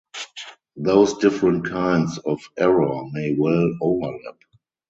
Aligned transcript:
Those 0.77 1.19
different 1.19 1.67
kinds 1.69 2.17
of 2.17 2.39
error 2.57 3.03
may 3.13 3.35
well 3.37 3.69
overlap. 3.83 4.39